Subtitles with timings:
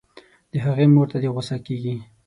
[0.51, 1.95] د هغې مور دې ته غو سه کيږي